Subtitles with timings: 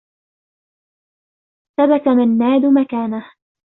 [1.79, 3.31] ثبت منّاد مكانه.